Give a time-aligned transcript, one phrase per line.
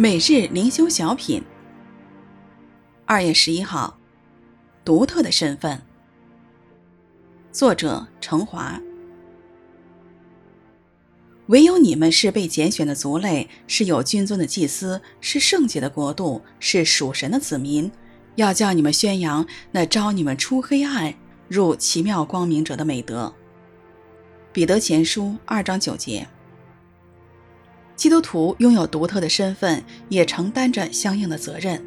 [0.00, 1.42] 每日灵修小品，
[3.04, 3.98] 二月十一号，
[4.84, 5.82] 独特的身份。
[7.50, 8.80] 作者：程华。
[11.48, 17.90] 唯有你们是被拣选的族类，是有君尊的祭司，是圣洁的国度，是属神的子民。
[18.36, 21.12] 要叫你们宣扬那招你们出黑暗
[21.48, 23.34] 入奇妙光明者的美德。
[24.52, 26.24] 彼得前书二章九节。
[27.98, 31.84] 基督徒拥有独特的身份，也承担着相应的责任。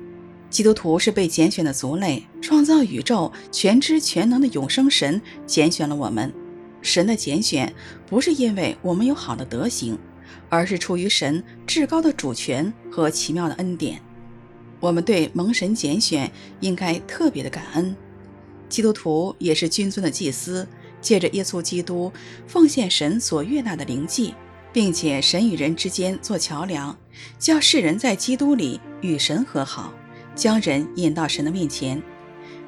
[0.50, 6.30] 基督徒是被拣选的族类，创造宇宙、全知全能的永生神拣选了我们。
[6.82, 7.74] 神的拣选
[8.06, 9.98] 不是因为我们有好的德行，
[10.50, 14.02] 而是出于神至高的主权和奇妙的恩典。
[14.82, 17.96] 我们对蒙神拣选应该特别的感恩。
[18.68, 20.68] 基督徒也是君尊的祭司，
[21.00, 22.12] 借着耶稣基督
[22.48, 24.34] 奉献神所悦纳的灵祭。
[24.74, 26.98] 并且神与人之间做桥梁，
[27.38, 29.94] 叫世人在基督里与神和好，
[30.36, 32.02] 将人引到神的面前。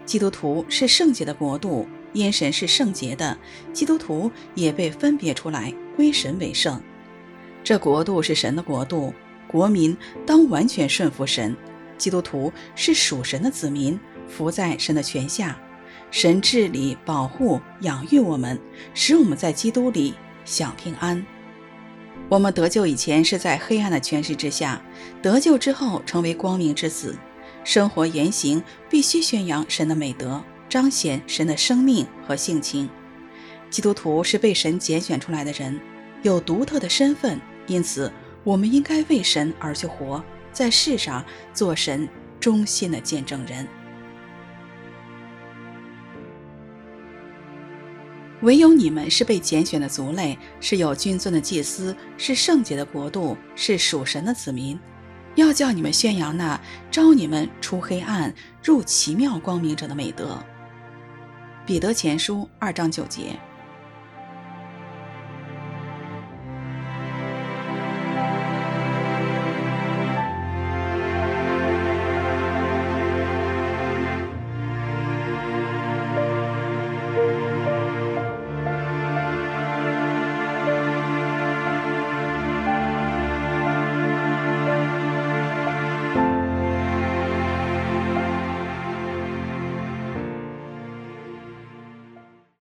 [0.06, 3.38] 基督徒是圣洁的国度，因神是圣洁的，
[3.72, 6.82] 基督徒也被分别出来归神为圣。
[7.64, 9.14] 这国度是神的国度，
[9.48, 11.56] 国民当完全顺服神。
[11.98, 15.58] 基督徒是属神的子民，服在神的权下。
[16.12, 18.60] 神治理、保护、养育我们，
[18.94, 21.26] 使我们在基督里享平安。
[22.34, 24.82] 我们得救以前是在黑暗的权势之下，
[25.22, 27.16] 得救之后成为光明之子，
[27.64, 28.60] 生活言行
[28.90, 32.90] 必须宣扬神的美德，彰显神的生命和性情。
[33.70, 35.80] 基督徒是被神拣选出来的人，
[36.24, 38.12] 有独特的身份，因此
[38.44, 42.10] 我们应该为神而去活，在世上做神
[42.40, 43.68] 忠心的见证人。
[48.44, 54.78] 唯有你们是被拣选的族类，是有君尊的祭司，是圣洁的国度，是属神的子民。
[55.36, 56.60] 要叫你们宣扬那
[56.92, 58.32] 招你们出黑暗
[58.62, 60.38] 入奇妙光明者的美德。
[61.66, 63.40] 彼得前书二章九节。